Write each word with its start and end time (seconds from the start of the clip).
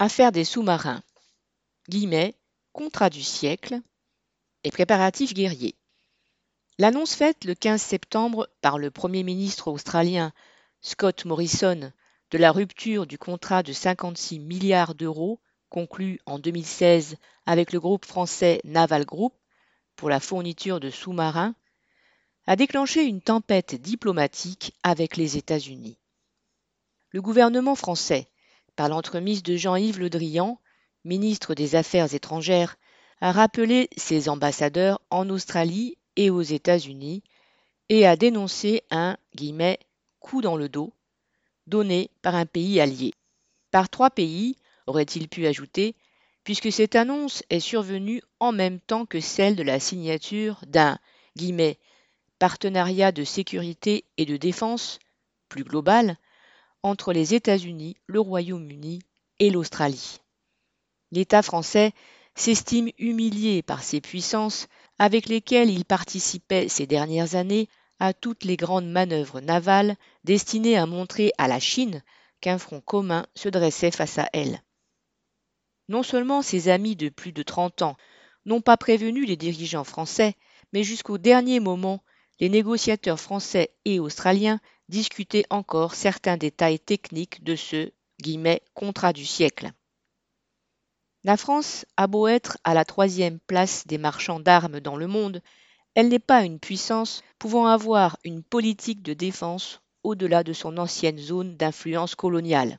Affaire 0.00 0.30
des 0.30 0.44
sous-marins. 0.44 1.02
Guillemets, 1.88 2.36
contrat 2.72 3.10
du 3.10 3.24
siècle 3.24 3.80
et 4.62 4.70
préparatifs 4.70 5.34
guerriers. 5.34 5.74
L'annonce 6.78 7.16
faite 7.16 7.44
le 7.44 7.56
15 7.56 7.82
septembre 7.82 8.48
par 8.60 8.78
le 8.78 8.92
Premier 8.92 9.24
ministre 9.24 9.66
australien 9.66 10.32
Scott 10.82 11.24
Morrison 11.24 11.92
de 12.30 12.38
la 12.38 12.52
rupture 12.52 13.08
du 13.08 13.18
contrat 13.18 13.64
de 13.64 13.72
56 13.72 14.38
milliards 14.38 14.94
d'euros 14.94 15.40
conclu 15.68 16.20
en 16.26 16.38
2016 16.38 17.16
avec 17.46 17.72
le 17.72 17.80
groupe 17.80 18.04
français 18.04 18.60
Naval 18.62 19.04
Group 19.04 19.34
pour 19.96 20.10
la 20.10 20.20
fourniture 20.20 20.78
de 20.78 20.90
sous-marins 20.90 21.56
a 22.46 22.54
déclenché 22.54 23.02
une 23.02 23.20
tempête 23.20 23.74
diplomatique 23.74 24.74
avec 24.84 25.16
les 25.16 25.36
États-Unis. 25.36 25.98
Le 27.10 27.20
gouvernement 27.20 27.74
français, 27.74 28.28
par 28.78 28.88
l'entremise 28.88 29.42
de 29.42 29.56
Jean-Yves 29.56 29.98
Le 29.98 30.08
Drian, 30.08 30.60
ministre 31.02 31.54
des 31.56 31.74
Affaires 31.74 32.14
étrangères, 32.14 32.76
a 33.20 33.32
rappelé 33.32 33.90
ses 33.96 34.28
ambassadeurs 34.28 35.00
en 35.10 35.28
Australie 35.30 35.98
et 36.14 36.30
aux 36.30 36.42
États-Unis 36.42 37.24
et 37.88 38.06
a 38.06 38.14
dénoncé 38.14 38.84
un 38.92 39.16
coup 40.20 40.42
dans 40.42 40.54
le 40.54 40.68
dos 40.68 40.92
donné 41.66 42.08
par 42.22 42.36
un 42.36 42.46
pays 42.46 42.78
allié. 42.80 43.14
Par 43.72 43.88
trois 43.88 44.10
pays, 44.10 44.54
aurait-il 44.86 45.28
pu 45.28 45.48
ajouter, 45.48 45.96
puisque 46.44 46.70
cette 46.70 46.94
annonce 46.94 47.42
est 47.50 47.58
survenue 47.58 48.22
en 48.38 48.52
même 48.52 48.78
temps 48.78 49.06
que 49.06 49.18
celle 49.18 49.56
de 49.56 49.64
la 49.64 49.80
signature 49.80 50.60
d'un 50.68 51.00
partenariat 52.38 53.10
de 53.10 53.24
sécurité 53.24 54.04
et 54.18 54.24
de 54.24 54.36
défense 54.36 55.00
plus 55.48 55.64
global 55.64 56.16
entre 56.82 57.12
les 57.12 57.34
États-Unis, 57.34 57.96
le 58.06 58.20
Royaume-Uni 58.20 59.00
et 59.38 59.50
l'Australie. 59.50 60.20
L'État 61.10 61.42
français 61.42 61.92
s'estime 62.34 62.90
humilié 62.98 63.62
par 63.62 63.82
ces 63.82 64.00
puissances 64.00 64.68
avec 64.98 65.28
lesquelles 65.28 65.70
il 65.70 65.84
participait 65.84 66.68
ces 66.68 66.86
dernières 66.86 67.34
années 67.34 67.68
à 68.00 68.12
toutes 68.12 68.44
les 68.44 68.56
grandes 68.56 68.88
manœuvres 68.88 69.40
navales 69.40 69.96
destinées 70.24 70.76
à 70.76 70.86
montrer 70.86 71.32
à 71.38 71.48
la 71.48 71.58
Chine 71.60 72.02
qu'un 72.40 72.58
front 72.58 72.80
commun 72.80 73.26
se 73.34 73.48
dressait 73.48 73.90
face 73.90 74.18
à 74.18 74.28
elle. 74.32 74.62
Non 75.88 76.02
seulement 76.02 76.42
ses 76.42 76.68
amis 76.68 76.96
de 76.96 77.08
plus 77.08 77.32
de 77.32 77.42
30 77.42 77.82
ans 77.82 77.96
n'ont 78.44 78.60
pas 78.60 78.76
prévenu 78.76 79.24
les 79.24 79.36
dirigeants 79.36 79.84
français, 79.84 80.34
mais 80.72 80.84
jusqu'au 80.84 81.18
dernier 81.18 81.60
moment, 81.60 82.02
les 82.40 82.48
négociateurs 82.48 83.18
français 83.18 83.74
et 83.84 83.98
australiens 83.98 84.60
discutaient 84.88 85.46
encore 85.50 85.94
certains 85.94 86.36
détails 86.36 86.80
techniques 86.80 87.44
de 87.44 87.56
ce 87.56 87.90
contrat 88.74 89.12
du 89.12 89.24
siècle. 89.24 89.70
La 91.24 91.36
France 91.36 91.84
a 91.96 92.06
beau 92.06 92.26
être 92.26 92.58
à 92.64 92.74
la 92.74 92.84
troisième 92.84 93.38
place 93.38 93.86
des 93.86 93.98
marchands 93.98 94.40
d'armes 94.40 94.80
dans 94.80 94.96
le 94.96 95.06
monde, 95.06 95.40
elle 95.94 96.08
n'est 96.08 96.18
pas 96.18 96.44
une 96.44 96.60
puissance 96.60 97.22
pouvant 97.38 97.66
avoir 97.66 98.18
une 98.24 98.42
politique 98.42 99.02
de 99.02 99.14
défense 99.14 99.80
au-delà 100.04 100.44
de 100.44 100.52
son 100.52 100.78
ancienne 100.78 101.18
zone 101.18 101.56
d'influence 101.56 102.14
coloniale. 102.14 102.78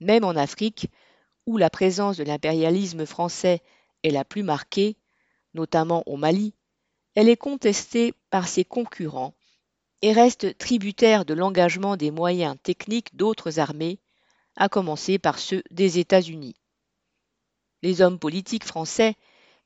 Même 0.00 0.24
en 0.24 0.36
Afrique, 0.36 0.88
où 1.46 1.56
la 1.56 1.70
présence 1.70 2.16
de 2.16 2.24
l'impérialisme 2.24 3.04
français 3.04 3.62
est 4.04 4.10
la 4.10 4.24
plus 4.24 4.42
marquée, 4.42 4.96
notamment 5.54 6.02
au 6.06 6.16
Mali, 6.16 6.54
elle 7.14 7.28
est 7.28 7.36
contestée 7.36 8.14
par 8.30 8.46
ses 8.46 8.64
concurrents 8.64 9.34
et 10.02 10.12
reste 10.12 10.56
tributaire 10.58 11.24
de 11.24 11.34
l'engagement 11.34 11.96
des 11.96 12.10
moyens 12.10 12.56
techniques 12.62 13.16
d'autres 13.16 13.58
armées, 13.58 13.98
à 14.56 14.68
commencer 14.68 15.18
par 15.18 15.38
ceux 15.38 15.62
des 15.70 15.98
États-Unis. 15.98 16.54
Les 17.82 18.00
hommes 18.00 18.18
politiques 18.18 18.64
français, 18.64 19.14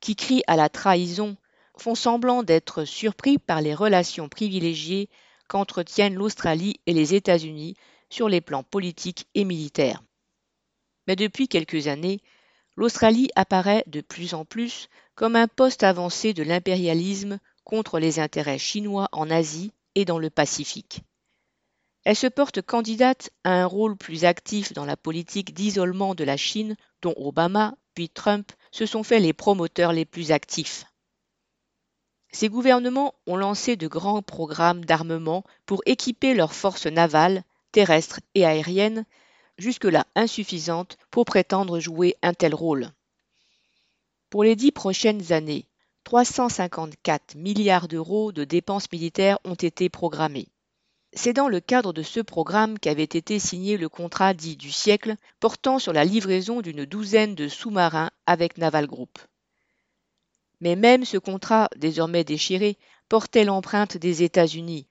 qui 0.01 0.17
crient 0.17 0.45
à 0.47 0.57
la 0.57 0.69
trahison 0.69 1.37
font 1.79 1.95
semblant 1.95 2.43
d'être 2.43 2.85
surpris 2.85 3.39
par 3.39 3.61
les 3.61 3.75
relations 3.75 4.29
privilégiées 4.29 5.09
qu'entretiennent 5.49 6.15
l'Australie 6.15 6.81
et 6.87 6.93
les 6.93 7.15
États-Unis 7.15 7.77
sur 8.11 8.29
les 8.29 8.41
plans 8.41 8.63
politiques 8.63 9.27
et 9.35 9.45
militaires. 9.45 10.03
Mais 11.07 11.17
depuis 11.17 11.49
quelques 11.49 11.89
années, 11.89 12.21
l'Australie 12.77 13.31
apparaît 13.37 13.85
de 13.87 14.01
plus 14.01 14.35
en 14.35 14.45
plus 14.45 14.89
comme 15.15 15.37
un 15.37 15.49
poste 15.49 15.83
avancé 15.83 16.35
de 16.35 16.43
l'impérialisme 16.43 17.39
contre 17.65 17.99
les 17.99 18.19
intérêts 18.19 18.59
chinois 18.59 19.09
en 19.13 19.31
Asie 19.31 19.73
et 19.95 20.05
dans 20.05 20.19
le 20.19 20.31
Pacifique. 20.31 21.03
Elle 22.05 22.17
se 22.17 22.27
porte 22.27 22.63
candidate 22.63 23.31
à 23.45 23.53
un 23.63 23.67
rôle 23.67 23.97
plus 23.97 24.25
actif 24.25 24.73
dans 24.73 24.85
la 24.85 24.97
politique 24.97 25.55
d'isolement 25.55 26.15
de 26.15 26.25
la 26.25 26.37
Chine 26.37 26.77
dont 27.01 27.15
Obama 27.17 27.75
puis 27.95 28.09
Trump 28.09 28.53
se 28.71 28.87
sont 28.87 29.03
fait 29.03 29.21
les 29.21 29.33
promoteurs 29.33 29.93
les 29.93 30.05
plus 30.05 30.33
actifs. 30.33 30.85
Ces 32.31 32.49
gouvernements 32.49 33.15
ont 33.27 33.37
lancé 33.37 33.77
de 33.77 33.87
grands 33.87 34.23
programmes 34.23 34.85
d'armement 34.85 35.45
pour 35.67 35.83
équiper 35.85 36.33
leurs 36.35 36.55
forces 36.55 36.87
navales, 36.87 37.45
terrestres 37.73 38.21
et 38.35 38.47
aériennes, 38.47 39.05
jusque-là 39.59 40.07
insuffisantes 40.15 40.97
pour 41.11 41.27
prétendre 41.27 41.79
jouer 41.79 42.17
un 42.23 42.33
tel 42.33 42.55
rôle. 42.55 42.91
Pour 44.31 44.45
les 44.45 44.57
dix 44.57 44.73
prochaines 44.73 45.33
années, 45.33 45.67
354 46.05 47.37
milliards 47.37 47.89
d'euros 47.89 48.33
de 48.33 48.45
dépenses 48.45 48.91
militaires 48.91 49.39
ont 49.45 49.55
été 49.55 49.89
programmés. 49.89 50.49
C'est 51.15 51.35
dans 51.35 51.49
le 51.49 51.61
cadre 51.61 51.93
de 51.93 52.03
ce 52.03 52.21
programme 52.21 52.79
qu'avait 52.79 53.03
été 53.05 53.39
signé 53.39 53.77
le 53.77 53.89
contrat 53.89 54.33
dit 54.33 54.57
du 54.57 54.73
siècle 54.73 55.17
portant 55.41 55.79
sur 55.79 55.93
la 55.93 56.05
livraison 56.05 56.63
d'une 56.63 56.85
douzaine 56.85 57.35
de 57.35 57.49
sous-marins 57.49 58.11
avec 58.27 58.57
Naval 58.57 58.87
Group. 58.87 59.19
Mais 60.61 60.75
même 60.75 61.05
ce 61.05 61.19
contrat, 61.19 61.69
désormais 61.77 62.25
déchiré, 62.25 62.79
portait 63.09 63.45
l'empreinte 63.45 63.97
des 63.99 64.23
États-Unis, 64.23 64.87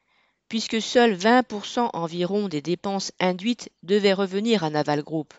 puisque 0.48 0.82
seuls 0.82 1.16
20% 1.16 1.90
environ 1.94 2.50
des 2.50 2.62
dépenses 2.62 3.14
induites 3.20 3.70
devaient 3.82 4.14
revenir 4.14 4.64
à 4.64 4.70
Naval 4.70 5.02
Group, 5.02 5.34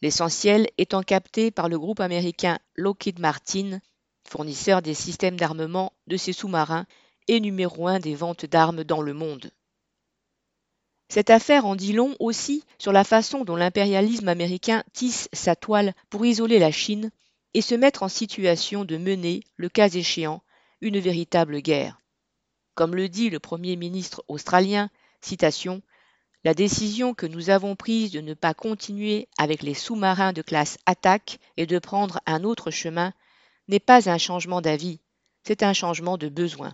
l'essentiel 0.00 0.68
étant 0.78 1.02
capté 1.02 1.50
par 1.50 1.68
le 1.68 1.78
groupe 1.78 2.00
américain 2.00 2.58
Lockheed 2.76 3.18
Martin, 3.18 3.80
fournisseur 4.30 4.80
des 4.80 4.94
systèmes 4.94 5.36
d'armement 5.36 5.92
de 6.06 6.16
ses 6.16 6.32
sous-marins 6.32 6.86
et 7.26 7.40
numéro 7.40 7.88
un 7.88 7.98
des 7.98 8.14
ventes 8.14 8.46
d'armes 8.46 8.84
dans 8.84 9.02
le 9.02 9.12
monde. 9.12 9.50
Cette 11.08 11.30
affaire 11.30 11.66
en 11.66 11.74
dit 11.74 11.92
long 11.92 12.14
aussi 12.20 12.62
sur 12.78 12.92
la 12.92 13.02
façon 13.02 13.44
dont 13.44 13.56
l'impérialisme 13.56 14.28
américain 14.28 14.84
tisse 14.92 15.28
sa 15.32 15.56
toile 15.56 15.94
pour 16.08 16.24
isoler 16.24 16.60
la 16.60 16.70
Chine 16.70 17.10
et 17.54 17.60
se 17.60 17.74
mettre 17.74 18.04
en 18.04 18.08
situation 18.08 18.84
de 18.84 18.96
mener, 18.96 19.42
le 19.56 19.68
cas 19.68 19.88
échéant, 19.88 20.44
une 20.80 21.00
véritable 21.00 21.60
guerre. 21.60 22.00
Comme 22.76 22.94
le 22.94 23.08
dit 23.08 23.30
le 23.30 23.40
Premier 23.40 23.74
ministre 23.74 24.24
australien, 24.28 24.88
citation, 25.20 25.82
La 26.44 26.54
décision 26.54 27.12
que 27.12 27.26
nous 27.26 27.50
avons 27.50 27.74
prise 27.74 28.12
de 28.12 28.20
ne 28.20 28.34
pas 28.34 28.54
continuer 28.54 29.28
avec 29.36 29.62
les 29.62 29.74
sous-marins 29.74 30.32
de 30.32 30.40
classe 30.40 30.78
attaque 30.86 31.40
et 31.56 31.66
de 31.66 31.78
prendre 31.80 32.20
un 32.26 32.44
autre 32.44 32.70
chemin 32.70 33.12
n'est 33.68 33.80
pas 33.80 34.10
un 34.10 34.18
changement 34.18 34.60
d'avis, 34.60 35.00
c'est 35.44 35.62
un 35.62 35.72
changement 35.72 36.18
de 36.18 36.28
besoin. 36.28 36.72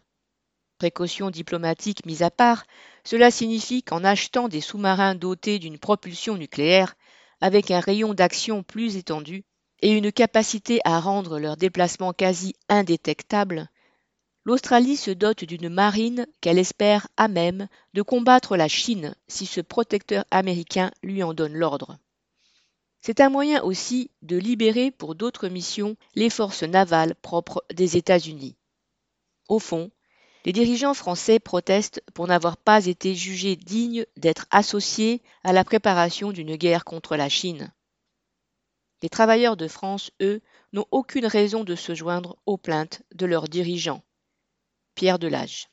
Précautions 0.79 1.31
diplomatiques 1.31 2.05
mises 2.05 2.23
à 2.23 2.31
part, 2.31 2.65
cela 3.05 3.31
signifie 3.31 3.83
qu'en 3.83 4.05
achetant 4.05 4.49
des 4.49 4.61
sous-marins 4.61 5.15
dotés 5.15 5.59
d'une 5.59 5.79
propulsion 5.79 6.37
nucléaire, 6.37 6.95
avec 7.41 7.71
un 7.71 7.81
rayon 7.81 8.15
d'action 8.15 8.63
plus 8.63 8.97
étendu, 8.97 9.45
et 9.81 9.93
une 9.93 10.13
capacité 10.13 10.81
à 10.85 11.01
rendre 11.01 11.39
leurs 11.39 11.57
déplacements 11.57 12.13
quasi 12.13 12.55
indétectables, 12.69 13.69
l'Australie 14.45 14.97
se 14.97 15.11
dote 15.11 15.45
d'une 15.45 15.69
marine 15.69 16.27
qu'elle 16.41 16.59
espère 16.59 17.09
à 17.17 17.27
même 17.27 17.69
de 17.95 18.03
combattre 18.03 18.57
la 18.57 18.69
Chine 18.69 19.15
si 19.27 19.45
ce 19.45 19.61
protecteur 19.61 20.25
américain 20.31 20.93
lui 21.03 21.23
en 21.23 21.35
donne 21.35 21.55
l'ordre. 21.55 21.99
C'est 23.07 23.21
un 23.21 23.29
moyen 23.29 23.63
aussi 23.63 24.11
de 24.23 24.37
libérer 24.37 24.91
pour 24.91 25.15
d'autres 25.15 25.47
missions 25.47 25.95
les 26.17 26.29
forces 26.29 26.65
navales 26.65 27.15
propres 27.15 27.65
des 27.73 27.97
États-Unis. 27.97 28.57
Au 29.49 29.61
fond, 29.61 29.93
les 30.45 30.53
dirigeants 30.53 30.93
français 30.93 31.39
protestent 31.39 32.03
pour 32.15 32.27
n'avoir 32.27 32.57
pas 32.57 32.87
été 32.87 33.15
jugés 33.15 33.55
dignes 33.55 34.07
d'être 34.17 34.47
associés 34.51 35.23
à 35.45 35.53
la 35.53 35.63
préparation 35.63 36.33
d'une 36.33 36.57
guerre 36.57 36.85
contre 36.85 37.15
la 37.15 37.29
Chine. 37.29 37.73
Les 39.03 39.09
travailleurs 39.09 39.57
de 39.57 39.69
France, 39.69 40.11
eux, 40.21 40.41
n'ont 40.73 40.87
aucune 40.91 41.27
raison 41.27 41.63
de 41.63 41.77
se 41.77 41.95
joindre 41.95 42.37
aux 42.45 42.57
plaintes 42.57 43.03
de 43.15 43.25
leurs 43.25 43.47
dirigeants. 43.47 44.03
Pierre 44.97 45.21
Delage. 45.21 45.65